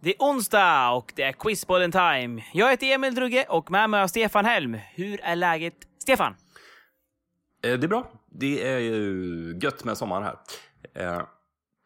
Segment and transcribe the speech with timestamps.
[0.00, 2.44] Det är onsdag och det är Quizbollen time.
[2.52, 4.78] Jag heter Emil Drugge och med mig har Stefan Helm.
[4.94, 6.34] Hur är läget, Stefan?
[7.64, 8.10] Eh, Det är bra.
[8.32, 10.36] Det är ju gött med sommaren här.
[10.94, 11.22] Eh,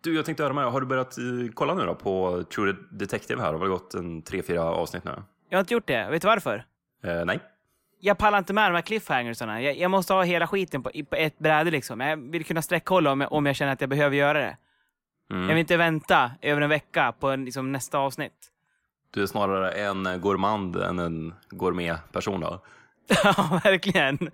[0.05, 0.73] Du, jag tänkte höra med dig.
[0.73, 3.49] Har du börjat eh, kolla nu då på True Detective här?
[3.49, 5.23] Det har väl gått en tre, fyra avsnitt nu?
[5.49, 6.09] Jag har inte gjort det.
[6.11, 6.65] Vet du varför?
[7.05, 7.39] Eh, nej.
[8.01, 9.63] Jag pallar inte med de här cliffhangersarna.
[9.63, 12.01] Jag, jag måste ha hela skiten på, på ett bräde liksom.
[12.01, 14.57] Jag vill kunna sträckhålla om jag, om jag känner att jag behöver göra det.
[15.33, 15.43] Mm.
[15.43, 18.33] Jag vill inte vänta över en vecka på en, liksom, nästa avsnitt.
[19.11, 22.63] Du är snarare en gourmand än en gourmet-person då?
[23.25, 24.31] Ja, verkligen.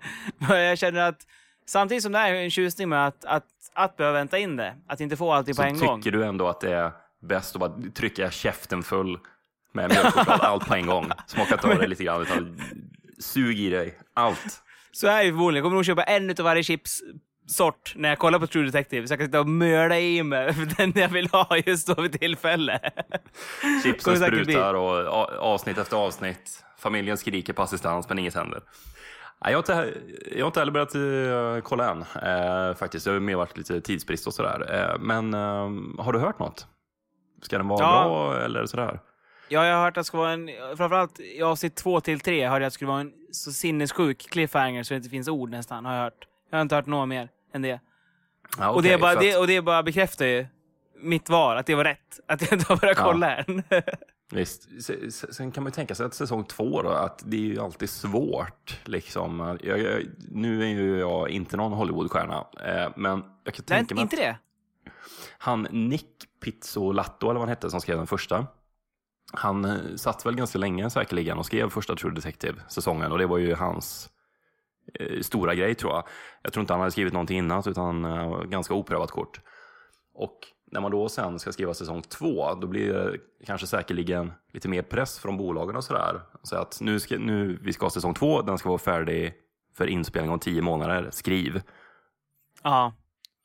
[0.49, 1.27] Jag känner att
[1.65, 4.99] samtidigt som det är en tjusning med att, att, att behöva vänta in det, att
[4.99, 6.01] inte få allting på Så en tycker gång.
[6.01, 6.91] du ändå att det är
[7.21, 9.19] bäst att bara trycka käften full
[9.73, 11.11] med mjölkchoklad, allt på en gång?
[11.27, 12.61] Smaka inte av det lite grann, utan
[13.19, 14.61] sug i dig allt.
[14.91, 15.55] Så är det förmodligen.
[15.55, 16.63] Jag kommer nog köpa en utav varje
[17.49, 19.07] chipssort när jag kollar på True Detective.
[19.07, 22.19] Så jag kan sitta och mörda i mig den jag vill ha just då vid
[22.19, 22.79] tillfälle.
[23.83, 26.65] Chipsen sprutar och avsnitt efter avsnitt.
[26.77, 28.61] Familjen skriker på assistans men inget händer.
[29.41, 29.93] Jag har inte,
[30.31, 33.05] jag har inte heller börjat eh, kolla än eh, faktiskt.
[33.05, 34.75] Det har mer varit lite tidsbrist och sådär.
[34.93, 36.67] Eh, men eh, har du hört något?
[37.41, 38.03] Ska den vara Ja.
[38.03, 38.99] bra eller sådär?
[39.49, 40.49] Ja, jag har hört att det ska vara en...
[40.77, 44.29] Framförallt i avsnitt två till tre hörde jag att det skulle vara en så sinnessjuk
[44.31, 46.27] cliffhanger så det inte finns ord nästan, har jag hört.
[46.51, 47.79] Jag har inte hört något mer än det.
[48.57, 50.45] Ja, och, det bara, det, att- och det bara bekräftar ju
[51.01, 52.19] mitt val, att det var rätt.
[52.27, 53.03] Att jag inte har börjat Ja.
[53.03, 53.63] kolla än.
[54.31, 54.83] Visst.
[54.83, 57.41] Se- se- Sen kan man ju tänka sig att säsong två då, att det är
[57.41, 58.79] ju alltid svårt.
[58.85, 59.57] Liksom.
[59.63, 64.01] Jag, jag, nu är ju jag inte någon Hollywoodstjärna, eh, men jag kan tänka mig
[64.01, 64.37] inte att det?
[65.37, 66.05] han Nick
[66.43, 68.47] Pizzolatto, eller vad han hette, som skrev den första.
[69.33, 73.37] Han eh, satt väl ganska länge säkerligen och skrev första True Detective-säsongen och det var
[73.37, 74.09] ju hans
[75.21, 76.03] stora grej tror jag.
[76.41, 79.41] Jag tror inte han hade skrivit någonting innan utan eh, ganska oprövat kort.
[80.13, 80.39] Och
[80.71, 84.81] när man då sen ska skriva säsong två, då blir det kanske säkerligen lite mer
[84.81, 86.21] press från bolagen och sådär.
[86.43, 89.33] Så att nu, ska, nu vi ska ha säsong två, den ska vara färdig
[89.77, 91.09] för inspelning om tio månader.
[91.11, 91.61] Skriv.
[92.63, 92.93] Ja.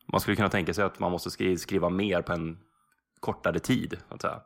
[0.06, 2.58] Man skulle kunna tänka sig att man måste skri- skriva mer på en
[3.20, 3.98] kortare tid.
[4.08, 4.40] Så att säga.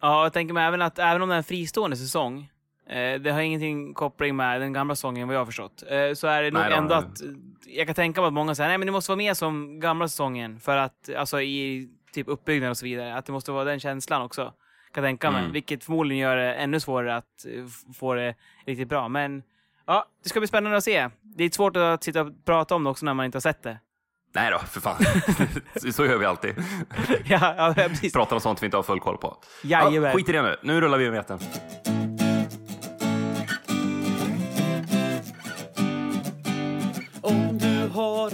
[0.00, 2.50] Ja, jag tänker mig även att även om det är en fristående säsong,
[2.86, 6.26] eh, det har ingenting koppling med den gamla säsongen vad jag har förstått, eh, så
[6.26, 7.20] är det nog Nej ändå att
[7.66, 10.08] jag kan tänka mig att många säger nej men det måste vara mer som gamla
[10.08, 13.80] säsongen för att, alltså i typ uppbyggnad och så vidare, att det måste vara den
[13.80, 14.52] känslan också.
[14.92, 15.52] Kan jag tänka mig, Mm.
[15.52, 17.64] vilket förmodligen gör det ännu svårare att eh,
[17.94, 18.34] få det
[18.66, 19.08] riktigt bra.
[19.08, 19.42] Men
[19.86, 21.08] ja, det ska bli spännande att se.
[21.22, 23.62] Det är svårt att sitta och prata om det också när man inte har sett
[23.62, 23.78] det.
[24.34, 24.96] Nej då, för fan.
[25.92, 26.54] så gör vi alltid.
[27.24, 27.88] ja, ja.
[28.12, 29.36] Pratar om sånt vi inte har full koll på.
[29.62, 30.12] Jajamän.
[30.16, 30.56] skit i det nu.
[30.62, 31.38] Nu rullar vi med veten.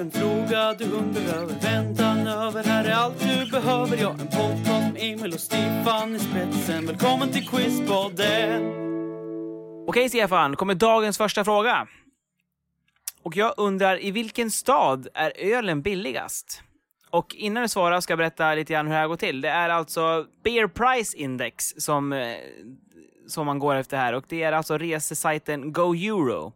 [0.01, 4.97] En fråga du undrar väntan över Här är allt du behöver, Jag En podcast med
[4.97, 8.73] Emil och Stefan i spetsen Välkommen till Quizpodden!
[9.87, 11.89] Okej Stefan, kommer dagens första fråga.
[13.23, 16.63] Och jag undrar, i vilken stad är ölen billigast?
[17.11, 19.41] Och innan du svarar ska jag berätta lite grann hur det här går till.
[19.41, 22.37] Det är alltså Beer Price Index som, eh,
[23.27, 24.13] som man går efter här.
[24.13, 26.53] Och det är alltså resesajten Go Euro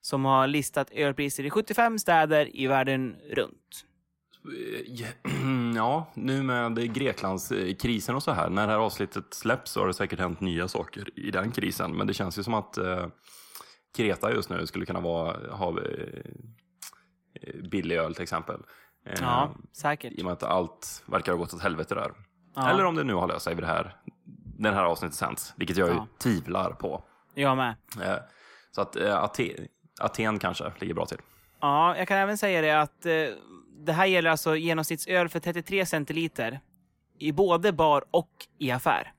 [0.00, 3.84] som har listat ölpriser i 75 städer i världen runt.
[5.76, 8.50] Ja, nu med Greklandskrisen och så här.
[8.50, 11.96] När det här avsnittet släpps så har det säkert hänt nya saker i den krisen.
[11.96, 13.06] Men det känns ju som att eh,
[13.96, 16.22] Kreta just nu skulle kunna vara, ha eh,
[17.70, 18.60] billig öl till exempel.
[19.06, 20.12] Eh, Ja, säkert.
[20.12, 22.12] I och med att allt verkar ha gått åt helvete där.
[22.54, 22.70] Ja.
[22.70, 23.96] Eller om det nu har löst sig vid det här,
[24.58, 25.54] den här avsnittet sänds.
[25.56, 26.06] Vilket jag ju Ja.
[26.18, 27.04] tvivlar på.
[27.34, 27.74] Jag med.
[28.02, 28.16] Eh,
[28.70, 29.66] så att eh, Aten,
[30.00, 31.18] Aten kanske ligger bra till.
[31.60, 33.12] Ja, jag kan även säga det att eh,
[33.84, 36.60] det här gäller alltså genomsnittsöl för 33 centiliter
[37.18, 39.12] i både bar och i affär.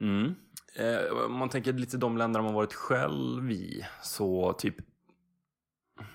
[0.00, 0.34] Mm.
[0.76, 4.76] Eh, om man tänker lite de länder man varit själv i, så typ...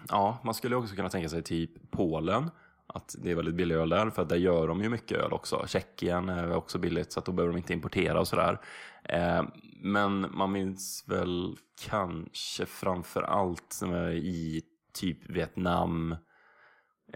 [0.09, 2.51] Ja, man skulle också kunna tänka sig typ Polen.
[2.95, 5.33] Att det är väldigt billig öl där, för att där gör de ju mycket öl
[5.33, 5.63] också.
[5.67, 8.59] Tjeckien är också billigt, så att då behöver de inte importera och sådär.
[9.03, 9.43] Eh,
[9.81, 11.55] men man minns väl
[11.87, 13.81] kanske framför allt
[14.13, 14.61] i
[14.93, 16.15] typ Vietnam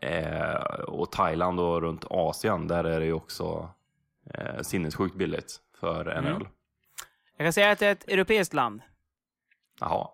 [0.02, 0.56] eh,
[0.88, 2.68] och Thailand och runt Asien.
[2.68, 3.70] Där är det ju också
[4.34, 6.36] eh, sinnessjukt billigt för en Mm.
[6.36, 6.48] öl.
[7.38, 8.82] Jag kan säga att det är ett europeiskt land.
[9.80, 10.08] Jaha.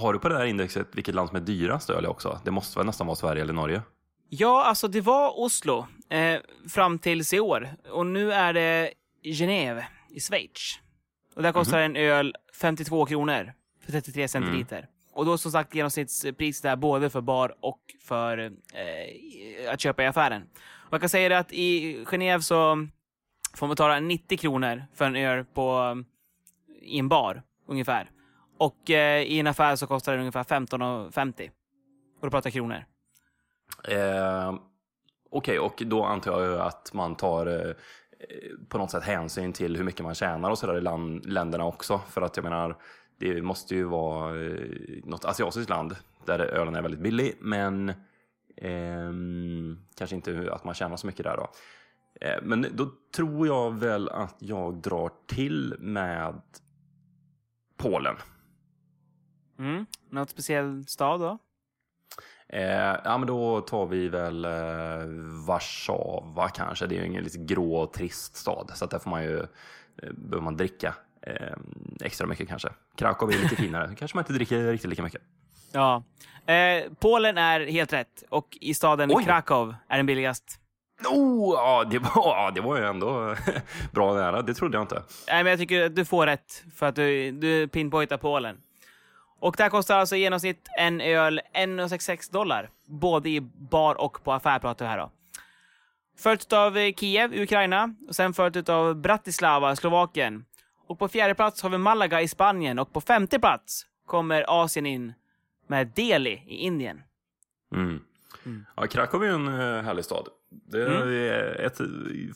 [0.00, 2.40] Har du på det här indexet vilket land som är dyrast öl också?
[2.44, 3.82] Det måste väl nästan vara Sverige eller Norge?
[4.28, 7.68] Ja, alltså det var Oslo eh, fram tills i år.
[7.90, 8.90] Och nu är det
[9.24, 10.78] Genève i Schweiz.
[11.34, 13.52] Och där kostar en öl 52 kronor
[13.84, 14.88] för 33 centiliter.
[15.12, 18.38] Och då som sagt genomsnittspris där både för bar och för
[18.74, 20.42] eh, att köpa i affären.
[20.90, 22.86] Jag kan säga det att i Genève så
[23.54, 25.96] får man betala 90 kronor för en öl på,
[26.82, 28.10] i en bar, ungefär.
[28.60, 31.50] Och eh, i en affär så kostar den ungefär 15,50.
[32.20, 32.84] Och då pratar jag kronor.
[33.88, 34.54] Eh,
[35.30, 37.74] Okej, och då antar jag ju att man tar eh,
[38.68, 42.00] på något sätt hänsyn till hur mycket man tjänar och sådär i land, länderna också.
[42.08, 42.76] För att jag menar,
[43.18, 47.88] det måste ju vara eh, något asiatiskt land där ölen är väldigt billig, men
[48.56, 49.12] eh,
[49.94, 51.50] kanske inte att man tjänar så mycket där då.
[52.20, 56.40] Eh, men då tror jag väl att jag drar till med
[57.76, 58.16] Polen.
[59.60, 59.86] Mm.
[60.10, 61.38] Något speciell stad då?
[62.48, 64.50] Eh, ja, men då tar vi väl eh,
[65.46, 66.86] Warszawa kanske.
[66.86, 69.38] Det är ju ingen lite grå och trist stad, så att där får man ju,
[69.38, 71.56] eh, behöver man dricka eh,
[72.00, 72.68] extra mycket kanske.
[72.96, 75.22] Krakow är lite finare, kanske man inte dricker riktigt lika mycket.
[75.72, 76.02] Ja.
[76.46, 78.24] Eh, Polen är helt rätt.
[78.28, 79.24] Och i staden Oj.
[79.24, 80.60] Krakow är den billigast.
[81.08, 83.36] Oh, ja, det var, ja, det var ju ändå
[83.92, 85.02] bra nära, det trodde jag inte.
[85.28, 88.56] Nej, men jag tycker att du får rätt för att du, du pinpointar Polen.
[89.40, 92.70] Och där kostar alltså i genomsnitt en öl 1,66 dollar.
[92.86, 95.10] Både i bar och på affär pratar vi här då.
[96.18, 97.94] Följt av eh, Kiev, Ukraina.
[98.08, 100.44] Och sen följt av Bratislava, Slovakien.
[100.86, 102.78] Och på fjärde plats har vi Malaga i Spanien.
[102.78, 105.12] Och på femte plats kommer Asien in
[105.66, 107.02] med Delhi i Indien.
[107.74, 108.00] Mm.
[108.76, 110.28] Ja, Krakow är ju en eh, härlig stad.
[110.50, 111.66] Det är Mm.
[111.66, 111.80] ett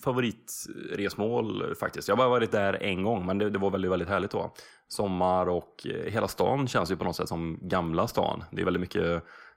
[0.03, 2.09] favoritresmål faktiskt.
[2.09, 4.55] Jag har bara varit där en gång, men det, det var väldigt, väldigt härligt då.
[4.89, 8.45] Sommar och eh, hela stan känns ju på något sätt som gamla stan.
[8.53, 9.05] Det är väldigt mycket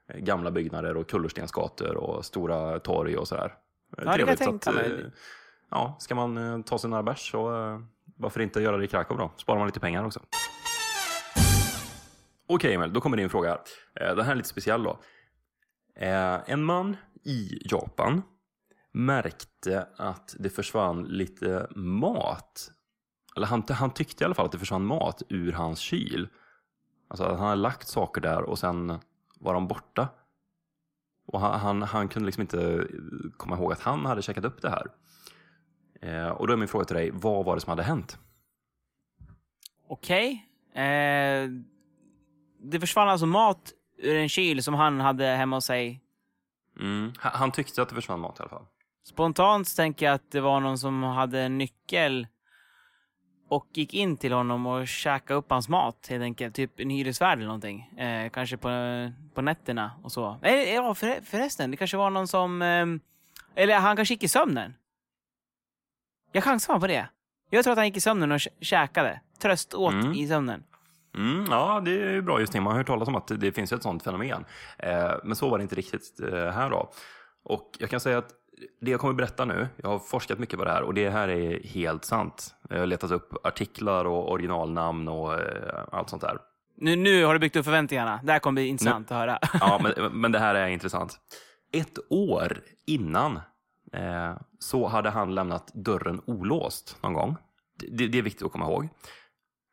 [0.09, 3.54] eh, gamla byggnader och kullerstensgator och stora torg och sådär.
[3.98, 4.86] Eh, kan jag tänka mig.
[4.86, 5.06] eh,
[5.71, 7.50] Ja, ska man ta sig några bärs så
[8.18, 9.31] varför inte göra det i Krakow då?
[9.38, 10.19] Sparar man lite pengar också.
[12.50, 13.57] Okej Emil, då kommer din fråga.
[13.94, 15.00] Den här är lite speciell då.
[16.45, 18.21] En man i Japan
[18.97, 22.71] märkte att det försvann lite mat.
[23.35, 26.27] Eller han, han tyckte i alla fall att det försvann mat ur hans kyl.
[27.07, 28.99] Alltså att han hade lagt saker där och sen
[29.39, 30.09] var de borta.
[31.27, 32.88] Och han, han, han kunde liksom inte
[33.38, 34.88] komma ihåg att han hade käkat upp det här.
[36.01, 38.17] Eh, och då är min fråga till dig, vad var det som hade hänt?
[39.88, 40.47] Okej.
[40.73, 41.50] Eh,
[42.59, 46.03] det försvann alltså mat ur en kyl som han hade hemma hos sig.
[46.79, 47.11] Mm.
[47.17, 48.65] Han tyckte att det försvann mat i alla fall.
[49.07, 52.27] Spontant tänker jag att det var någon som hade en nyckel
[53.50, 56.55] och gick in till honom och käkade upp hans mat helt enkelt.
[56.55, 57.81] Typ en hyresvärd eller någonting.
[57.98, 58.70] Eh, kanske på,
[59.34, 60.39] på nätterna och så.
[60.41, 61.72] Eh, ja, för, förresten.
[61.72, 62.62] Det kanske var någon som...
[62.62, 62.86] Eh,
[63.55, 64.74] eller han kanske gick i sömnen.
[66.31, 67.10] Jag chansar på det.
[67.50, 69.22] Jag tror att han gick i sömnen och kä- käkade.
[69.41, 70.13] Tröst åt Mm.
[70.13, 70.63] i sömnen.
[71.15, 72.62] Mm, ja, det är ju bra just det.
[72.62, 74.46] Man har hört talas om att det finns ett sånt fenomen.
[74.77, 76.91] Eh, men så var det inte riktigt eh, här då.
[77.43, 78.29] Och jag kan säga att
[78.81, 81.27] det jag kommer berätta nu, jag har forskat mycket på det här och det här
[81.27, 82.55] är helt sant.
[82.69, 86.37] Jag har letat upp artiklar och originalnamn och eh, allt sånt där.
[86.77, 88.19] Nu, nu har du byggt upp förväntningarna.
[88.23, 89.39] Det här kommer bli intressant att höra.
[89.53, 91.19] Ja, men, men det här är intressant.
[91.71, 93.39] Ett år innan
[93.93, 97.35] eh, så hade han lämnat dörren olåst någon gång.
[97.91, 98.89] Det, det är viktigt att komma ihåg.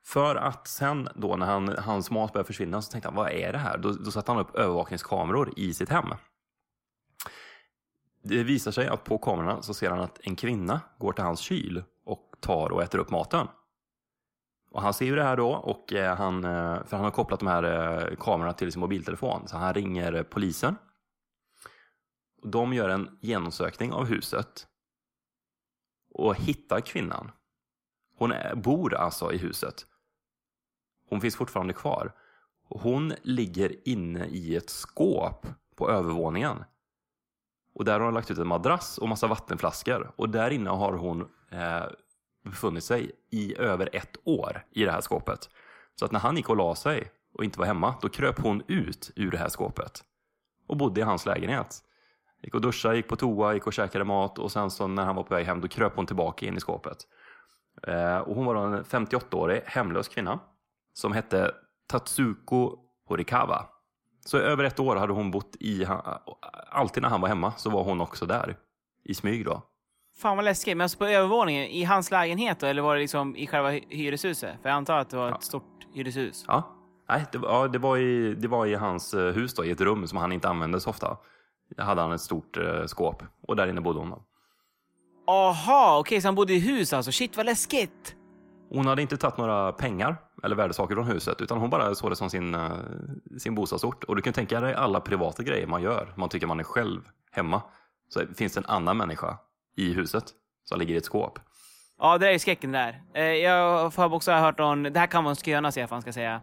[0.07, 3.53] För att sen då när han, hans mat började försvinna så tänkte han, vad är
[3.53, 3.79] det här?
[3.79, 6.07] Då, då satte han upp övervakningskameror i sitt hem.
[8.27, 11.41] Det visar sig att på kamerorna så ser han att en kvinna går till hans
[11.41, 13.49] kyl och tar och äter upp maten.
[14.71, 17.41] Och han ser ju det här då, och eh, han, eh, för han har kopplat
[17.41, 20.77] de här eh, kamerorna till sin mobiltelefon, så han ringer polisen.
[22.43, 24.67] De gör en genomsökning av huset
[26.11, 27.31] och hittar kvinnan.
[28.19, 29.87] Hon är, bor alltså i huset.
[31.09, 32.13] Hon finns fortfarande kvar.
[32.69, 36.65] Hon ligger inne i ett skåp på övervåningen.
[37.75, 40.13] Och där har hon lagt ut en madrass och massa vattenflaskor.
[40.17, 41.85] Och där inne har hon eh,
[42.45, 45.49] befunnit sig i över ett år i det här skåpet.
[45.95, 48.63] Så att när han gick och la sig och inte var hemma, då kröp hon
[48.69, 50.05] ut ur det här skåpet.
[50.67, 51.81] Och bodde i hans lägenhet.
[52.43, 55.17] Gick och duschade, gick på toa, gick och käkade mat och sen så när han
[55.17, 56.99] var på väg hem då kröp hon tillbaka in i skåpet.
[57.83, 60.41] Eh, och hon var en 58-årig hemlös kvinna
[60.93, 61.55] som hette
[61.89, 62.79] Tatsuko
[63.09, 63.67] Horikawa.
[64.27, 65.87] Så över ett år hade hon bott i,
[66.71, 68.57] alltid när han var hemma så var hon också där.
[69.05, 69.63] I smyg då.
[70.19, 70.77] Fan vad läskigt.
[70.77, 72.67] Men alltså på övervåningen, i hans lägenhet då?
[72.67, 74.57] Eller var det liksom i själva hy- hyreshuset?
[74.63, 75.41] För jag antar att det var ett Ja.
[75.41, 76.45] stort hyreshus.
[76.49, 76.63] Ja,
[77.09, 79.71] Nej, det, var, ja, det, var i, det var i hans eh, hus då, i
[79.71, 81.17] ett rum som han inte använde så ofta.
[81.77, 84.11] Där hade han ett stort eh, skåp och där inne bodde hon.
[84.11, 84.23] Då.
[85.27, 87.13] Aha, okej, så han bodde i hus alltså.
[87.13, 88.17] Shit vad läskigt!
[88.71, 92.17] Hon hade inte tagit några pengar eller värdesaker från huset utan hon bara såg det
[92.17, 92.71] som sin, eh,
[93.39, 94.05] sin bostadsort.
[94.05, 96.13] Och du kan tänka dig alla privata grejer man gör.
[96.17, 97.63] Man tycker man är själv hemma.
[98.09, 99.39] Så finns det en annan människa
[99.77, 100.25] i huset
[100.65, 101.39] som ligger i ett skåp.
[101.99, 103.03] Ja, det är skräcken skräcken där.
[103.15, 104.83] Eh, jag har också hört någon...
[104.83, 106.41] Det här kan vara en sköna Stefan, ska jag säga.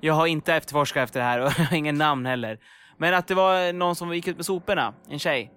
[0.00, 2.58] Jag har inte efterforskat efter det här och jag har ingen namn heller.
[2.98, 5.52] Men att det var någon som gick ut med soporna, en tjej.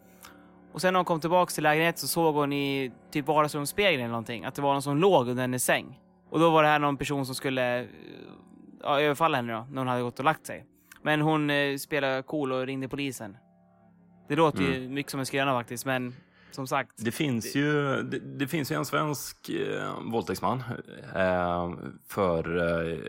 [0.74, 4.12] Och sen när hon kom tillbaka till lägenheten så såg hon i typ vardagsrumsspegeln eller
[4.12, 6.00] någonting att det var någon som låg under hennes säng.
[6.30, 7.88] Och då var det här någon person som skulle
[8.82, 10.66] ja, överfalla henne då, när hon hade gått och lagt sig.
[11.02, 13.38] Men hon eh, spelade cool och ringde polisen.
[14.28, 16.14] Det låter ju mycket som en skröna faktiskt, men
[16.52, 16.92] som sagt.
[16.98, 20.64] Det finns ju, det, det finns ju en svensk eh, våldtäktsman
[21.16, 21.74] eh,
[22.08, 23.00] för, eh,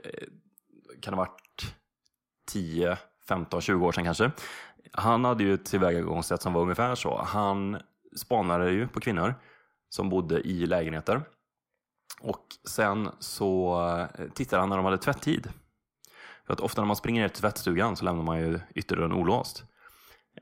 [1.00, 1.76] kan det ha varit
[2.46, 4.30] 10, 15, 20 år sedan kanske.
[4.92, 7.23] Han hade ju ett tillvägagångssätt som var ungefär så.
[7.23, 7.78] Han
[8.16, 9.35] spanade ju på kvinnor
[9.88, 11.23] som bodde i lägenheter.
[12.20, 13.80] Och sen så
[14.18, 15.49] eh, tittade han när de hade tvätttid.
[16.46, 19.64] För att ofta när man springer ner till tvättstugan så lämnar man ju ytterdörren olåst.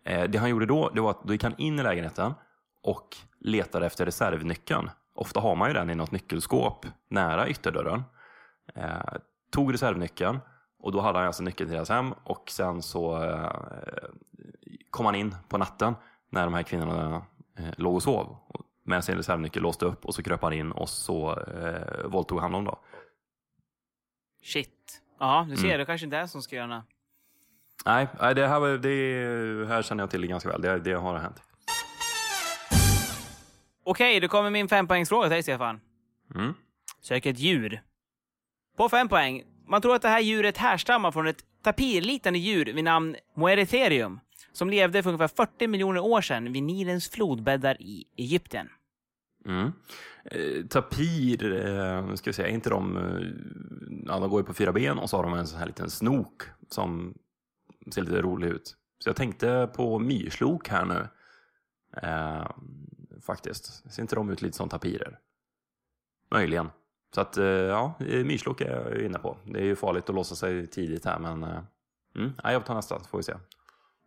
[0.04, 2.34] Eh, det han gjorde då, det var att då gick han in i lägenheten
[2.82, 4.90] och letade efter reservnyckeln.
[5.14, 8.02] Ofta har man ju den i något nyckelskåp nära ytterdörren.
[8.74, 9.00] Eh,
[9.50, 10.40] tog reservnyckeln
[10.78, 13.50] och då hade han alltså nyckeln till deras hem och sen så eh,
[14.90, 15.94] kom han in på natten
[16.30, 17.22] när de här kvinnorna
[17.58, 18.36] eh, låg och sov.
[18.86, 22.52] Med sin reservnyckel låste upp och så kröp han in och så eh, våldtog han
[22.52, 22.78] dem då.
[24.42, 25.00] Shit.
[25.18, 25.78] Ja, du ser, Mm.
[25.78, 26.84] det kanske inte är som skröna.
[27.86, 30.62] Nej, nej, det här, det här känner jag till ganska väl.
[30.62, 31.42] Det, det har hänt.
[33.84, 35.80] Okej, då kommer min fempoängsfråga till dig, Stefan.
[36.34, 36.54] Mm.
[37.00, 37.82] Sök ett djur.
[38.76, 39.42] På fem poäng.
[39.66, 44.20] Man tror att det här djuret härstammar från ett tapirliknande djur vid namn Moeritherium,
[44.54, 48.68] som levde för ungefär 40 miljoner år sedan vid Nilens flodbäddar i Egypten.
[49.46, 49.72] Mm.
[50.24, 53.28] Eh, tapir, eh, nu ska vi säga, är inte de, eh,
[54.06, 55.90] ja, de går ju på fyra ben och så har de en sån här liten
[55.90, 57.14] snok som
[57.94, 58.76] ser lite rolig ut.
[58.98, 61.08] Så jag tänkte på myrslok här nu.
[62.02, 62.46] Eh,
[63.26, 63.92] faktiskt.
[63.92, 65.18] Ser inte de ut lite som tapirer?
[66.30, 66.70] Möjligen.
[67.14, 69.36] Så att, eh, ja, myrslok är jag inne på.
[69.44, 71.62] Det är ju farligt att låsa sig tidigt här, men eh,
[72.16, 73.34] mm, jag tar nästa så får vi se.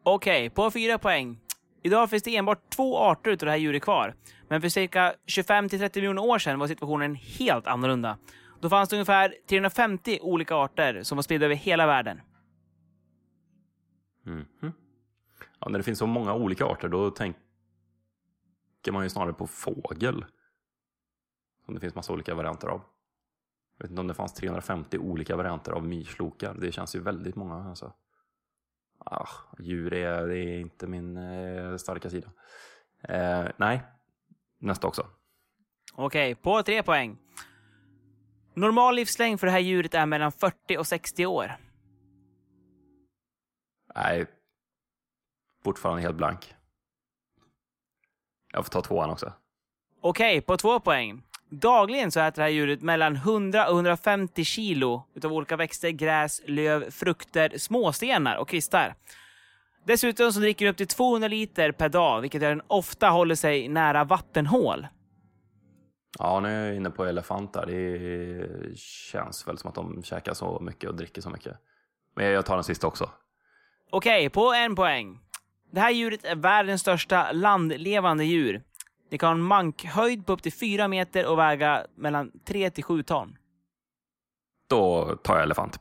[0.09, 1.39] Okej, på fyra poäng.
[1.83, 4.15] Idag finns det enbart två arter av det här djuret kvar.
[4.47, 8.17] Men för cirka 25-30 miljoner år sedan var situationen helt annorlunda.
[8.59, 12.21] Då fanns det ungefär 350 olika arter som var spridda över hela världen.
[14.23, 14.73] Mhm.
[15.59, 17.39] Ja, när det finns så många olika arter då tänker
[18.91, 20.25] man ju snarare på fågel.
[21.65, 22.81] Som det finns massa olika varianter av.
[23.77, 26.53] Jag vet inte om det fanns 350 olika varianter av myrslokar.
[26.53, 27.55] Det känns ju väldigt många.
[27.55, 27.93] Alltså.
[28.97, 29.27] Ah,
[29.59, 32.31] djur är, det är inte min eh, starka sida.
[33.03, 33.81] Eh, nej,
[34.59, 35.07] nästa också.
[35.93, 37.17] Okej, på tre poäng.
[38.53, 41.51] Normal livslängd för det här djuret är mellan 40 och 60 år.
[43.95, 44.25] Nej,
[45.63, 46.55] fortfarande helt blank.
[48.53, 49.33] Jag får ta tvåan också.
[50.01, 51.23] Okej, på två poäng.
[51.49, 56.41] Dagligen så äter det här djuret mellan 100 och 150 kilo utav olika växter, gräs,
[56.45, 58.95] löv, frukter, småstenar och kvistar.
[59.85, 63.35] Dessutom så dricker den upp till 200 liter per dag, vilket gör den ofta håller
[63.35, 64.87] sig nära vattenhål.
[66.19, 67.65] Ja, nu är jag inne på elefanter.
[67.65, 71.57] Det känns väl som att de käkar så mycket och dricker så mycket.
[72.15, 73.09] Men jag tar den sista också.
[73.91, 75.19] Okej, på en poäng.
[75.71, 78.63] Det här djuret är världens största landlevande djur.
[79.09, 82.83] Det kan ha en mankhöjd på upp till 4 meter och väga mellan 3 till
[82.83, 83.37] 7 ton.
[84.69, 85.79] Då tar jag elefant.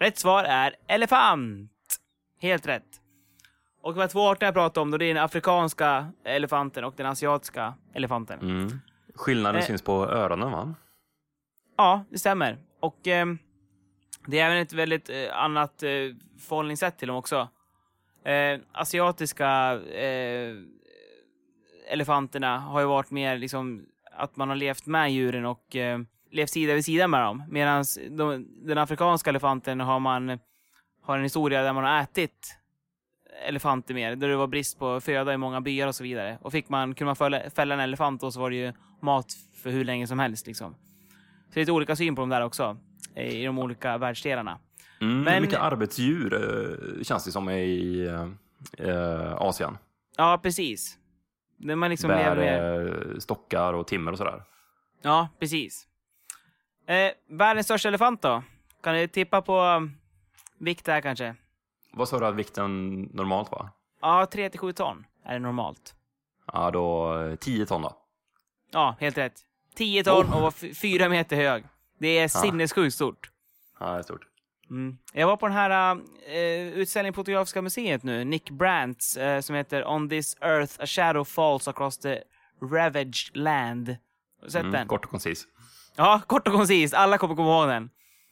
[0.00, 1.70] Rätt svar är elefant.
[2.40, 3.00] Helt rätt.
[3.82, 6.94] Och de här två arterna jag pratade om, då det är den afrikanska elefanten och
[6.96, 8.40] den asiatiska elefanten.
[8.40, 8.80] Mm.
[9.14, 9.66] Skillnaden Eh.
[9.66, 10.74] syns på öronen, va?
[11.76, 12.58] Ja, det stämmer.
[12.80, 13.38] Och ehm,
[14.26, 15.88] det är även ett väldigt eh, annat eh,
[16.38, 17.48] förhållningssätt till dem också.
[18.24, 20.54] Eh, asiatiska eh,
[21.90, 23.86] elefanterna har ju varit mer liksom
[24.16, 27.42] att man har levt med djuren och eh, levt sida vid sida med dem.
[27.48, 30.38] Medan de, den afrikanska elefanten har man
[31.02, 32.58] har en historia där man har ätit
[33.48, 36.38] elefanter mer, där det var brist på föda i många byar och så vidare.
[36.42, 38.72] Och fick man, kunde man fälla, fälla en elefant då så var det ju
[39.02, 39.26] mat
[39.62, 40.74] för hur länge som helst liksom.
[40.74, 40.78] Så
[41.54, 42.76] det är lite olika syn på dem där också,
[43.14, 44.58] eh, i de olika världsdelarna.
[45.00, 46.34] Mm, Men- Mycket arbetsdjur
[46.98, 48.06] eh, känns det som i
[48.78, 49.78] eh, Asien.
[50.16, 50.98] Ja, precis.
[51.62, 53.12] När man liksom Bär lever...
[53.12, 54.42] eh, stockar och timmer och sådär.
[55.02, 55.86] Ja, precis.
[56.86, 58.42] Eh, världens största elefant då?
[58.82, 59.92] Kan du tippa på um,
[60.58, 61.34] vikt där kanske?
[61.92, 63.68] Vad sa du att vikten normalt var?
[64.00, 65.94] Ja, 3-7 ton är det normalt.
[66.52, 67.96] Ja, då eh, 10 ton då.
[68.72, 69.40] Ja, helt rätt.
[69.74, 71.64] 10 ton och var f- fyra meter hög.
[71.98, 73.30] Det är sinnessjukt stort.
[73.80, 74.26] Ja, det är stort.
[74.70, 74.98] Mm.
[75.12, 76.02] Jag var på den här uh,
[76.78, 81.24] utställningen på Fotografiska museet nu, Nick Brandts, eh, som heter On this earth a shadow
[81.24, 82.18] falls across the
[82.72, 83.88] ravaged land.
[83.88, 84.88] Har du sett Mm, den?
[84.88, 85.46] kort och koncis.
[85.96, 86.94] Ja, kort och koncist.
[86.94, 87.90] Alla kommer komma ihåg den.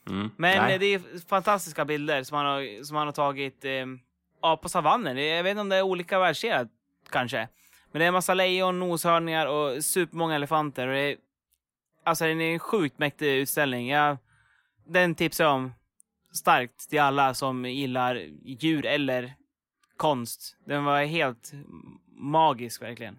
[0.08, 0.30] Mm.
[0.36, 0.74] Men Nej.
[0.74, 3.64] eh, det är fantastiska bilder som han har, som han har tagit
[4.42, 5.16] ja, på savannen.
[5.16, 6.68] Jag vet inte om det är olika världsdelar,
[7.10, 7.48] kanske.
[7.92, 10.88] Men det är en massa lejon, noshörningar och supermånga elefanter.
[10.88, 11.16] Och det är,
[12.04, 13.88] alltså, det är en sjukt mäktig utställning.
[13.88, 14.16] Jag,
[14.86, 15.72] den tipsar jag om
[16.32, 19.34] starkt till alla som gillar djur eller
[19.96, 20.56] konst.
[20.66, 21.52] Den var helt
[22.16, 23.18] magisk, verkligen.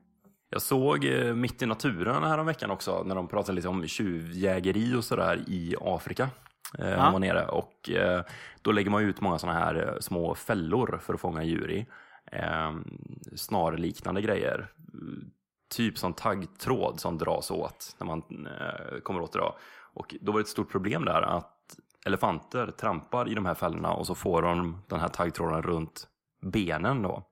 [0.50, 3.88] Jag såg eh, Mitt i naturen här om veckan också när de pratade lite om
[3.88, 6.30] tjuvjägeri och sådär i Afrika.
[6.80, 7.12] Eh, Ja.
[7.12, 7.46] var nere.
[7.48, 8.24] Och eh,
[8.62, 11.86] då lägger man ut många sådana här eh, små fällor för att fånga djur i.
[12.32, 12.72] Eh,
[13.36, 14.68] snarliknande grejer.
[15.70, 18.22] Typ som taggtråd som dras åt när man
[19.04, 19.40] kommer åt det.
[19.40, 19.58] Då.
[19.94, 21.61] Och då var det ett stort problem där att
[22.06, 26.08] elefanter trampar i de här fällorna och så får de den här taggtråden runt
[26.42, 27.24] benen då.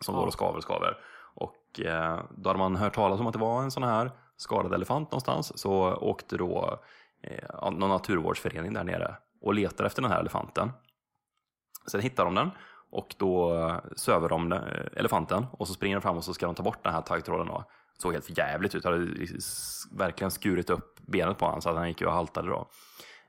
[0.00, 0.96] Som går och skaver och skaver.
[1.34, 4.74] Och eh, då hade man hört talas om att det var en sån här skadad
[4.74, 5.58] elefant någonstans.
[5.58, 6.78] Så åkte då
[7.22, 10.72] eh, någon naturvårdsförening där nere och letade efter den här elefanten.
[11.90, 12.50] Sen hittar de den
[12.90, 14.60] och då söver de eh,
[14.96, 17.46] elefanten och så springer de fram och så ska de ta bort den här taggtråden.
[17.46, 17.64] Då.
[17.98, 21.88] Såg helt jävligt ut, hade s- verkligen skurit upp benet på honom så att han
[21.88, 22.68] gick och haltade då.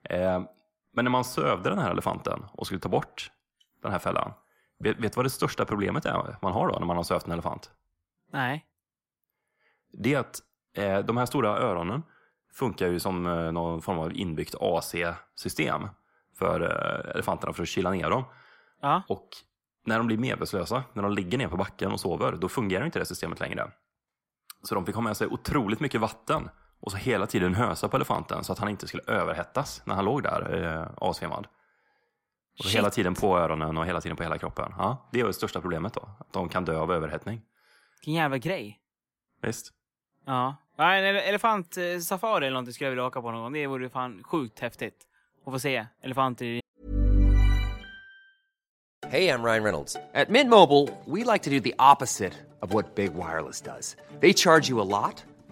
[0.03, 0.41] Eh,
[0.97, 3.31] men när man sövde den här elefanten och skulle ta bort
[3.81, 4.33] den här fällan,
[4.79, 7.31] vet, du vad det största problemet är man har då när man har sövt en
[7.31, 7.71] elefant?
[8.31, 8.65] Nej.
[9.93, 10.39] det är att
[10.73, 12.03] eh, de här stora öronen
[12.53, 15.87] funkar ju som eh, någon form av inbyggt AC-system
[16.37, 18.23] för eh, elefanterna för att kyla ner dem.
[18.81, 19.01] Ja.
[19.07, 19.29] Och
[19.85, 22.99] när de blir medvetslösa, när de ligger ner på backen och sover, då fungerar inte
[22.99, 23.71] det systemet längre.
[24.63, 26.49] Så de fick ha med sig otroligt mycket vatten
[26.79, 30.05] och så hela tiden hösa på elefanten så att han inte skulle överhettas när han
[30.05, 31.47] låg där eh, avsvimmad.
[32.59, 32.77] Och så Shit.
[32.77, 34.73] hela tiden på öronen och hela tiden på hela kroppen.
[34.77, 37.41] Ja, det är det största problemet då, att de kan dö av överhettning.
[37.99, 38.79] Vilken jävla grej.
[39.41, 39.73] Visst?
[40.25, 40.55] Ja.
[40.77, 43.53] ja en ele- elefantsafari eller någonting skulle jag vilja åka på någon gång.
[43.53, 45.03] Det vore fan sjukt häftigt.
[45.45, 46.61] Att få se elefanter
[49.09, 49.95] Hey, I'm Ryan Reynolds.
[50.13, 53.95] At Mint Mobile, we like to do the opposite of what Big Wireless does.
[54.21, 55.25] They charge you a lot,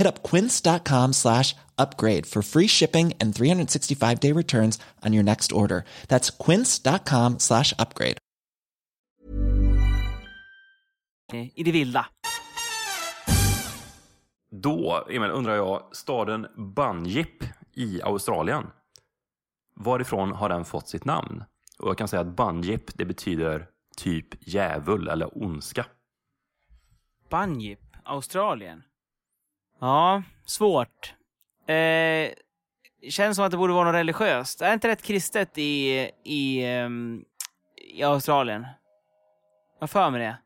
[0.00, 5.52] Hit up quince.com slash upgrade for free shipping and 365 day returns on your next
[5.52, 5.84] order.
[6.08, 8.16] That's quince.com slash upgrade.
[11.54, 12.06] i det vilda.
[14.50, 18.66] Då, Emil, undrar jag, staden Banjip i Australien.
[19.76, 21.44] Varifrån har den fått sitt namn?
[21.78, 25.86] Och jag kan säga att Banjip, det betyder typ djävul eller ondska
[27.30, 28.82] Bunyip, Australien.
[29.80, 31.14] Ja, svårt.
[31.66, 32.30] Eh,
[33.10, 34.62] känns som att det borde vara något religiöst.
[34.62, 37.24] Är det inte rätt kristet i, i, um,
[37.94, 38.66] i Australien?
[39.74, 40.36] Jag har för mig det.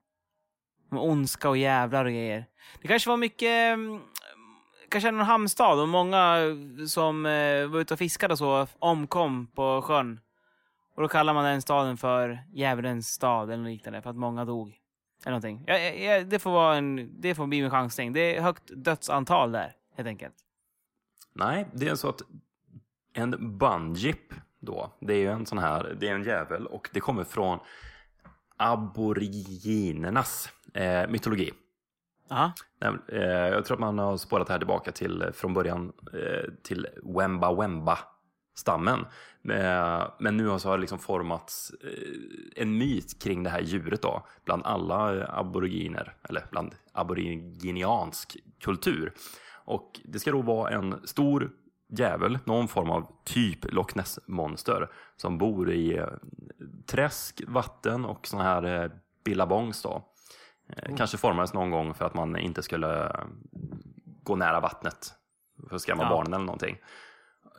[0.91, 2.47] Med ondska och jävlar och grejer.
[2.83, 3.49] Det kanske var mycket...
[3.49, 4.01] Ehm,
[4.91, 6.37] kanske någon hamnstad och många
[6.89, 10.21] som eh, var ute och fiskade och så omkom på sjön.
[10.97, 14.45] Och då kallar man den staden för Djävulens stad eller något liknande för att många
[14.45, 14.84] dog.
[15.25, 15.65] Eller någonting.
[15.67, 17.21] Ja, ja, det får vara en...
[17.21, 18.13] Det får bli min chansning.
[18.13, 20.35] Det är högt dödsantal där, helt enkelt.
[21.35, 22.23] Nej, det är så att
[23.13, 27.01] en bunjip då, det är ju en sån här, det är en jävel och det
[27.01, 27.59] kommer från
[28.57, 31.53] aboriginernas eh, mytologi.
[32.31, 32.53] Aha.
[33.09, 36.53] Eh, jag tror att man har spårat det här tillbaka till eh, från början eh,
[36.63, 37.99] till Wemba Wemba
[38.55, 39.01] stammen.
[39.49, 44.27] Eh, men nu har det liksom formats eh, en myt kring det här djuret då
[44.45, 49.13] bland alla eh, aboriginer eller bland aboriginiansk kultur.
[49.65, 51.51] Och det ska då vara en stor
[51.89, 56.07] djävul, någon form av typ Loch Ness-monster som bor i
[56.87, 58.91] träsk, vatten och såna här
[59.25, 60.03] billabongs då.
[60.69, 63.17] Eh, Kanske formades någon gång för att man inte skulle
[64.23, 65.13] gå nära vattnet
[65.69, 66.09] för att skrämma Ja.
[66.09, 66.77] barnen eller någonting.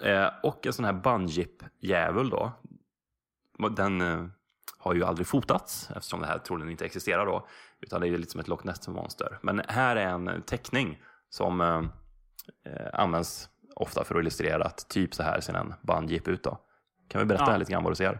[0.01, 2.51] Eh, och en sån här bunjip-djävul då.
[3.71, 4.25] Den eh,
[4.77, 7.47] har ju aldrig fotats eftersom det här troligen inte existerar då.
[7.81, 9.37] Utan det är ju lite som ett Loch Ness-monster.
[9.41, 11.83] Men här är en teckning som eh,
[12.93, 16.59] används ofta för att illustrera att typ så här ser en bunjip ut då.
[17.09, 17.57] Kan vi berätta Ja.
[17.57, 18.19] lite grann vad du ser?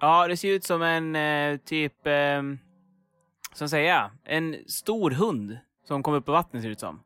[0.00, 2.06] Ja, det ser ut som en typ...
[2.06, 2.42] Eh,
[3.52, 4.10] som säger jag?
[4.24, 7.02] En stor hund som kommer upp på vattnet ser det ut som.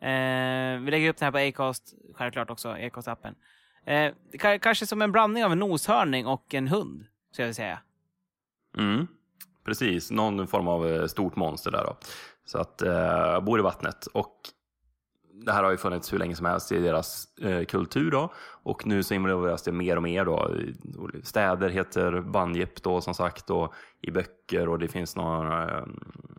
[0.00, 3.34] Eh, vi lägger upp den här på Acast, självklart också, Acast-appen.
[3.86, 4.12] Eh,
[4.58, 7.78] kanske som en blandning av en noshörning och en hund, skulle jag vilja säga.
[8.78, 9.06] Mm,
[9.64, 11.96] precis, någon form av eh, stort monster där då.
[12.44, 14.36] Så att eh, bor i vattnet och
[15.44, 18.32] det här har ju funnits hur länge som helst i deras eh, kultur då
[18.62, 20.50] och nu så involveras det mer och mer då.
[21.22, 25.84] Städer heter Banjip då som sagt och i böcker och det finns någon eh,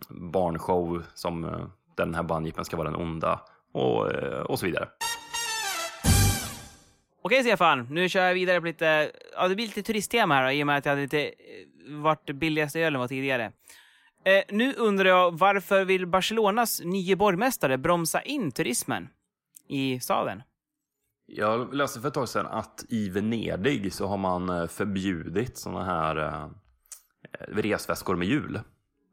[0.09, 3.41] barnshow som eh, den här Banjipen ska vara den onda
[3.73, 4.89] och, eh, och så vidare.
[7.23, 9.11] Okej Stefan, nu kör jag vidare på lite...
[9.35, 11.25] Ja, det blir lite turisttema här då, i och med att jag hade lite...
[11.25, 11.33] eh,
[11.87, 13.51] Vart billigaste ölen var tidigare.
[14.25, 19.09] Eh, nu undrar jag, varför vill Barcelonas nye borgmästare bromsa in turismen
[19.67, 20.43] i staden?
[21.25, 25.85] Jag läste för ett tag sedan att i Venedig så har man eh, förbjudit sådana
[25.85, 26.47] här eh,
[27.47, 28.59] resväskor med hjul.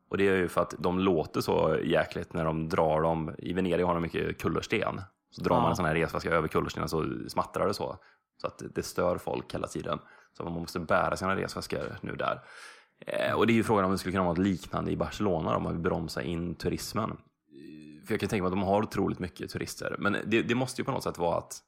[0.09, 3.35] Och det är ju för att de låter så jäkligt när de drar dem.
[3.39, 5.01] I Venedig har de mycket kullersten.
[5.31, 5.61] Så drar Ja.
[5.61, 7.97] man en sån här resväska över kullerstenen så smattrar det så.
[8.41, 9.99] Så att det stör folk hela tiden.
[10.37, 12.41] Så man måste bära sina resväskor nu där.
[13.07, 15.57] Eh, och det är ju frågan om det skulle kunna vara något liknande i Barcelona
[15.57, 17.17] om man vill bromsa in turismen.
[18.07, 19.97] För jag kan tänka mig att de har otroligt mycket turister.
[19.99, 21.61] Men det, det måste ju på något sätt vara att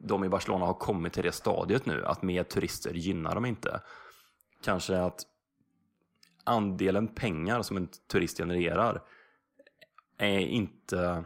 [0.00, 3.80] de i Barcelona har kommit till det stadiet nu att mer turister gynnar dem inte.
[4.64, 5.22] Kanske att
[6.48, 9.02] andelen pengar som en turist genererar
[10.18, 11.24] är inte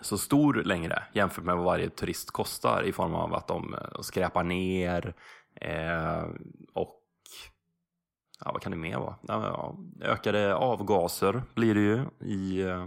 [0.00, 4.00] så stor längre jämfört med vad varje turist kostar i form av att de eh,
[4.00, 5.14] skräpar ner
[5.60, 6.24] eh,
[6.74, 7.00] och
[8.44, 9.16] ja, vad kan det mer vara?
[9.22, 12.86] Ja, ökade avgaser blir det ju i, eh,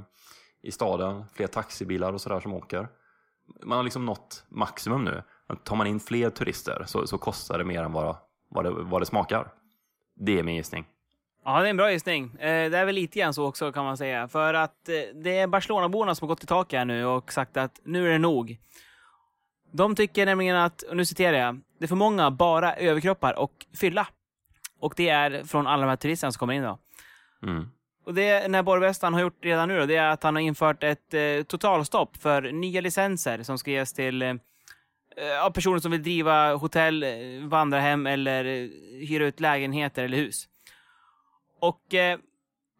[0.61, 2.87] i staden, fler taxibilar och sådär som åker.
[3.63, 5.23] Man har liksom nått maximum nu.
[5.63, 8.15] Tar man in fler turister så, så kostar det mer än vad,
[8.49, 9.53] vad, det, vad det smakar.
[10.15, 10.85] Det är min gissning.
[11.47, 12.35] Ja, det är en bra gissning.
[12.39, 14.27] Eh, det är väl lite grann så också kan man säga.
[14.27, 17.57] För att eh, det är Barcelonaborna som har gått i taket här nu och sagt
[17.57, 18.57] att nu är det nog.
[19.71, 23.65] De tycker nämligen att, och nu citerar jag, det är för många bara överkroppar och
[23.77, 24.07] fylla.
[24.79, 26.79] Och det är från alla de här turisterna som kommer in då.
[27.43, 27.69] Mm.
[28.05, 30.41] Och det den här borgmästaren har gjort redan nu då, det är att han har
[30.41, 34.35] infört ett eh, totalstopp för nya licenser som ska ges till eh,
[35.53, 37.09] personer som vill driva hotell, eh,
[37.41, 38.43] vandrarhem eller
[39.07, 40.47] hyra ut lägenheter eller hus.
[41.59, 42.19] Och eh,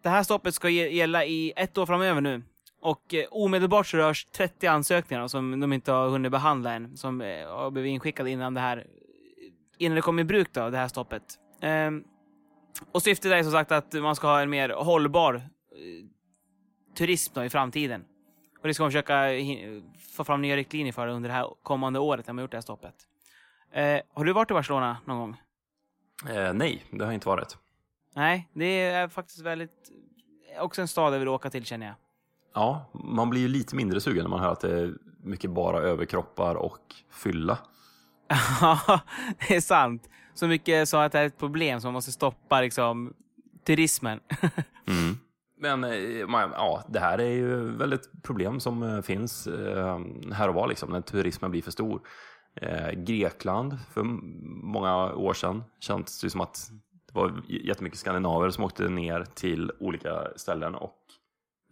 [0.03, 2.43] det här stoppet ska gälla i ett år framöver nu.
[2.81, 7.21] Och eh, omedelbart så rörs 30 ansökningar som de inte har hunnit behandla än, som
[7.21, 8.87] eh, har blivit inskickade innan det här
[9.77, 11.23] innan det kom i bruk då, det här stoppet.
[11.61, 11.91] Eh,
[12.91, 15.41] och syftet är som sagt att man ska ha en mer hållbar eh,
[16.97, 18.05] turism då i framtiden.
[18.61, 19.29] Och det ska man försöka
[20.15, 22.61] få fram nya riktlinjer för under det här kommande året när man gjort det här
[22.61, 22.95] stoppet.
[23.71, 25.37] Eh, har du varit i Barcelona någon gång?
[26.35, 27.57] Eh, nej, det har jag inte varit.
[28.17, 29.91] Nej, det är faktiskt väldigt...
[30.59, 31.95] Också en stad jag vill åka till känner jag.
[32.53, 35.79] Ja, man blir ju lite mindre sugen när man hör att det är mycket bara
[35.79, 37.57] överkroppar och fylla.
[38.61, 38.99] Ja,
[39.47, 40.09] det är sant.
[40.33, 43.13] Så mycket så att det är ett problem som måste stoppa liksom
[43.65, 44.19] turismen.
[44.87, 45.17] Mm.
[45.59, 49.99] Men eh, ja, det här är ju väl ett problem som eh, finns eh,
[50.33, 52.01] här och var, liksom, när turismen blir för stor.
[52.93, 54.03] Grekland, för
[54.63, 56.69] många år sedan, känns det som att
[57.17, 60.97] var jättemycket skandinaver som åkte ner till olika ställen och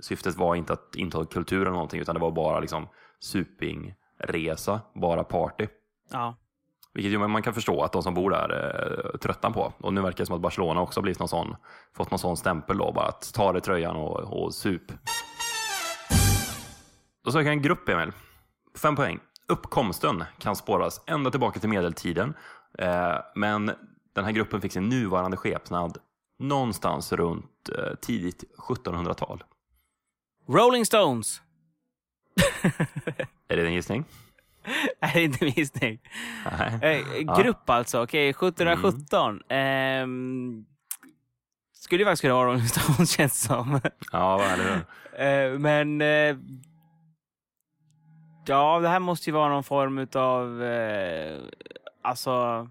[0.01, 2.87] syftet var inte att inta kultur eller någonting, utan det var bara liksom
[3.19, 5.67] supingresa, bara party.
[6.11, 6.35] Ja.
[6.93, 9.73] Vilket ju man kan förstå att de som bor där är tröttna på.
[9.77, 11.55] Och nu verkar det som att Barcelona också har blivit någon sån,
[11.93, 14.91] fått någon sån stämpel då, bara att ta dig tröjan och, och sup.
[17.23, 18.11] Då söker jag en grupp, Emil.
[18.77, 19.19] Fem poäng.
[19.47, 22.33] Uppkomsten kan spåras ända tillbaka till medeltiden.
[22.77, 23.71] Eh, men
[24.15, 25.97] den här gruppen fick sin nuvarande skepnad
[26.39, 29.43] någonstans runt eh, tidigt 1700-tal.
[30.47, 31.41] Rolling Stones.
[33.47, 34.05] Är det din gissning?
[35.01, 35.99] Nej, det är inte min gissning.
[36.81, 36.91] Eh,
[37.25, 37.35] Ja.
[37.43, 38.29] grupp alltså, okej.
[38.29, 39.41] 1717.
[39.49, 40.65] Ehm,
[41.73, 43.79] skulle ju faktiskt kunna vara Rolling Stones känns som.
[44.11, 44.85] Ja, eller hur?
[45.53, 46.01] Eh, men...
[46.01, 46.37] Eh,
[48.45, 51.37] ja, det här måste ju vara någon form av eh,
[52.03, 52.69] alltså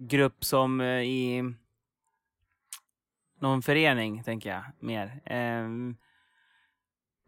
[0.00, 1.54] grupp som eh, i
[3.38, 5.20] någon förening, tänker jag mer.
[5.64, 5.96] Um,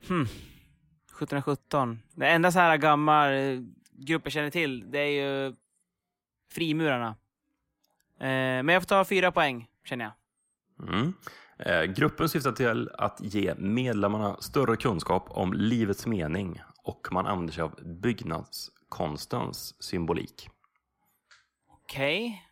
[0.09, 0.23] hmm.
[0.23, 1.99] 1717.
[2.15, 3.61] Det enda så här gammal eh,
[3.93, 5.55] grupp jag känner till, det är ju
[6.51, 7.09] frimurarna.
[8.19, 10.15] Eh, men jag får ta fyra poäng, känner jag.
[10.89, 11.13] Mm.
[11.59, 17.53] Eh, gruppen syftar till att ge medlemmarna större kunskap om livets mening och man använder
[17.53, 20.49] sig av byggnadskonstens symbolik.
[21.69, 22.43] Okej.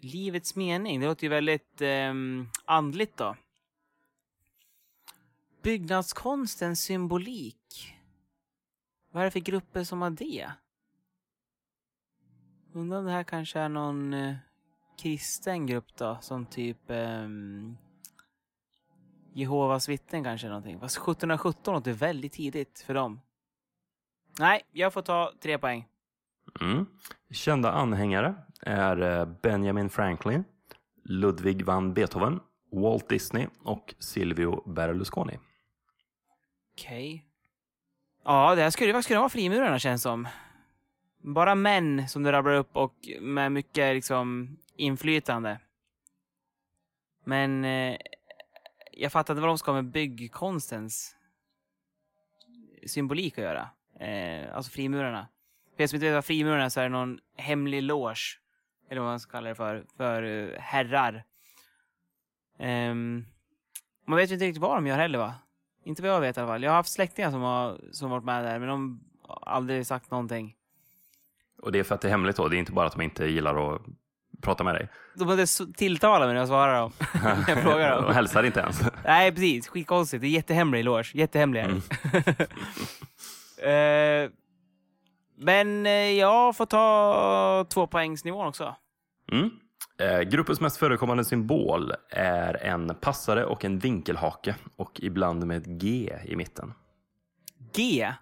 [0.00, 2.14] Livets mening, det låter ju väldigt eh,
[2.64, 3.36] andligt då.
[5.62, 7.94] Byggnadskonstens symbolik.
[9.10, 10.50] Vad är det för grupper som har det?
[12.72, 14.36] Undrar om det här kanske är någon eh,
[14.98, 17.28] kristen grupp då, som typ eh,
[19.32, 20.80] Jehovas vittnen kanske är någonting.
[20.80, 23.20] Fast 1717 låter väldigt tidigt för dem.
[24.38, 25.88] Nej, jag får ta tre poäng.
[26.60, 26.86] Mm.
[27.30, 30.44] Kända anhängare är eh, Benjamin Franklin,
[31.04, 32.40] Ludwig van Beethoven,
[32.72, 35.38] Walt Disney och Silvio Berlusconi.
[36.72, 37.24] Okej.
[38.24, 40.28] Ja, det här skulle vad skulle kunna vara frimurarna känns som.
[41.22, 45.60] Bara män som du rabblar upp och med mycket liksom inflytande.
[47.24, 47.96] Men eh,
[48.92, 51.16] jag fattar inte vad de ska ha med byggkonstens
[52.86, 53.68] symbolik att göra.
[54.00, 55.28] Eh, alltså frimurarna.
[55.78, 58.38] För er som inte vet vad frimurarna är så är det någon hemlig loge.
[58.90, 59.84] Eller vad man ska kalla det för.
[59.96, 61.24] För eh, herrar.
[62.58, 63.24] Ehm,
[64.06, 65.34] man vet ju inte riktigt vad de gör heller va?
[65.84, 66.62] Inte vad jag vet i alla fall.
[66.62, 70.10] Jag har haft släktingar som har som varit med där, men de har aldrig sagt
[70.10, 70.54] någonting.
[71.62, 73.02] Och det är för att det är hemligt då, det är inte bara att de
[73.02, 73.82] inte gillar att
[74.42, 74.88] prata med dig.
[75.14, 76.92] De hade tilltalat mig när jag svarade dem.
[77.48, 78.14] jag frågade De dem.
[78.14, 78.82] hälsar inte ens.
[79.04, 79.68] Nej, precis.
[79.68, 80.20] Skitkonstigt.
[80.20, 81.10] Det är jättehemlig loge.
[81.14, 82.48] Jättehemlig är det.
[85.38, 88.76] Eh, Men eh, jag får ta två poängsnivån också.
[89.32, 89.50] Mm.
[90.00, 95.66] Eh, gruppens mest förekommande symbol är en passare och en vinkelhake och ibland med ett
[95.66, 96.74] G i mitten.
[97.74, 98.12] G.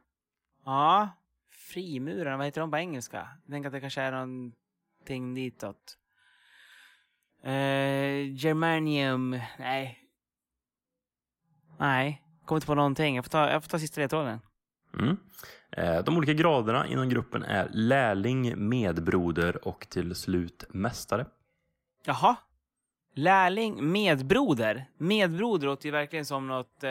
[0.64, 1.08] Ja.
[1.50, 3.28] Frimurarna, vad heter de på engelska?
[3.44, 5.98] Jag tänker att det kanske är någonting ditåt.
[7.46, 9.40] Uh, germanium.
[9.58, 9.98] Nej.
[11.78, 12.22] Nej.
[12.44, 13.16] Kommer inte på någonting.
[13.16, 14.40] Jag får ta, jag får ta sista ledtråden.
[14.98, 15.16] Mm.
[15.70, 21.26] Eh, de olika graderna inom gruppen är lärling, medbroder och till slut mästare.
[22.04, 22.36] Jaha.
[23.14, 24.84] Lärling, medbroder.
[24.98, 26.90] Medbroder låter ju verkligen som något eh,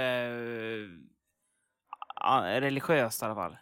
[2.61, 3.57] religiöst i alla fall.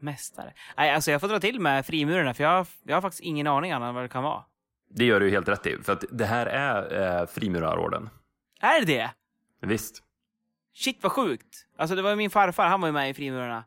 [0.00, 0.52] Mästare.
[0.76, 3.46] Nej, alltså jag får dra till med frimurarna för jag, har- jag har faktiskt ingen
[3.46, 4.44] aning annan vad det kan vara.
[4.90, 8.10] Det gör du helt rätt i, för att det här är eh, frimurarorden.
[8.60, 9.10] Är det det?
[9.60, 10.02] Visst.
[10.74, 11.66] Shit vad sjukt!
[11.76, 13.64] Alltså det var min farfar, han var ju med i Frimurarna.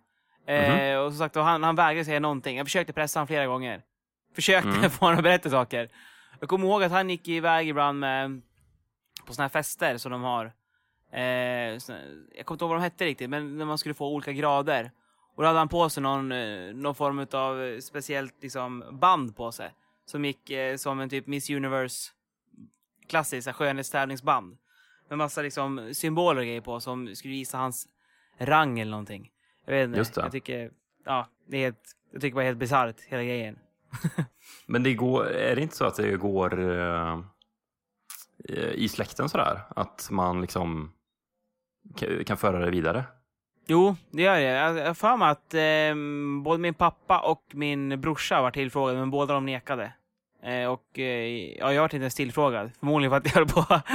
[0.51, 2.57] Eh, och som sagt, och han, han vägrade säga någonting.
[2.57, 3.81] Jag försökte pressa honom flera gånger.
[4.35, 5.89] Försökte få honom att berätta saker.
[6.39, 8.41] Jag kommer ihåg att han gick iväg ibland med,
[9.25, 10.53] på såna här fester som de har.
[11.11, 11.81] Eh, jag
[12.45, 14.91] kommer inte ihåg vad de hette riktigt, men när man skulle få olika grader.
[15.35, 19.51] Och då hade han på sig någon, eh, någon form av speciellt liksom, band på
[19.51, 19.71] sig.
[20.05, 22.11] Som gick eh, som en typ Miss Universe
[23.07, 24.57] klassiskt så här skönhetstävlingsband.
[25.09, 27.87] Med massa liksom symboler och grejer på som skulle visa hans
[28.39, 29.31] rang eller någonting.
[29.65, 29.97] Jag vet inte.
[29.97, 30.21] Just det.
[30.21, 30.71] Jag tycker,
[31.05, 33.59] ja, det är helt, jag tycker bara helt bisarrt hela grejen.
[34.65, 37.19] Men det går, är det inte så att det går eh,
[38.73, 39.59] i släkten sådär?
[39.75, 40.93] Att man liksom
[41.95, 43.03] ka- kan föra det vidare?
[43.67, 44.37] Jo, det gör.
[44.37, 48.99] Jag jag har för mig att eh, både min pappa och min brorsa var tillfrågade,
[48.99, 49.93] men båda de nekade.
[50.43, 51.05] Eh, och eh,
[51.59, 52.71] ja, jag har inte ens tillfrågad.
[52.79, 53.85] Förmodligen för att jag höll på att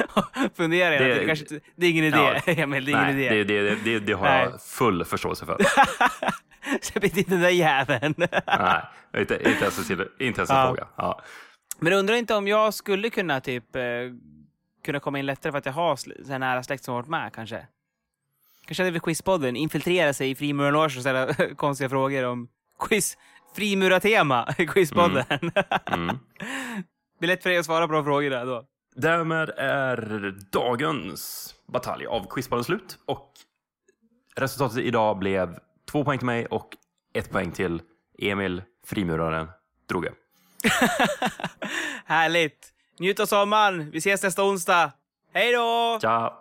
[0.57, 0.91] fundera.
[0.91, 2.53] Det- Det, kanske, inte- det är ingen idé, Ja.
[2.53, 2.85] Emil.
[2.85, 3.45] Det är ingen Nej, idé.
[3.45, 4.49] det, det, det, det har Nej.
[4.51, 5.57] jag full förståelse för.
[6.81, 8.15] Släpp inte in den där jäveln.
[8.19, 8.83] Nej,
[9.19, 10.67] inte, inte ens en, till- inte ens en Ja.
[10.67, 10.87] fråga.
[10.97, 11.21] Ja.
[11.79, 13.83] Men undrar inte om jag skulle kunna typ eh,
[14.85, 17.67] kunna komma in lättare för att jag har så nära släkt som varit med kanske.
[18.67, 23.19] Kanske hade vi Quizpodden infiltrera sig i frimurarlogen och ställa konstiga frågor om quiz,
[23.55, 25.25] frimurartema i Quizpodden.
[25.87, 26.07] Mm.
[26.07, 28.65] det blir lätt för dig att svara på de frågorna då.
[28.95, 32.99] Därmed är dagens batalj av Quizbollen slut.
[33.07, 33.33] Och
[34.37, 35.59] resultatet idag blev
[35.91, 36.69] två poäng till mig och
[37.15, 37.83] ett poäng till
[38.19, 39.49] Emil, frimuraren,
[39.89, 40.12] Droge.
[42.05, 42.73] Härligt!
[42.99, 43.91] Njut av sommaren!
[43.91, 44.93] Vi ses nästa onsdag!
[45.35, 45.99] Hej då!
[46.01, 46.41] Tja!